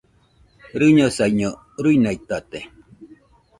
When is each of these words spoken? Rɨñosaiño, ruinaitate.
Rɨñosaiño, 0.79 1.49
ruinaitate. 1.83 2.59